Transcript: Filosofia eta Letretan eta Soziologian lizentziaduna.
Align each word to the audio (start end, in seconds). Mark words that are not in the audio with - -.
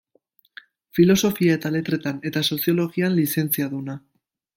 Filosofia 0.99 1.57
eta 1.57 1.71
Letretan 1.75 2.23
eta 2.31 2.43
Soziologian 2.47 3.15
lizentziaduna. 3.19 3.97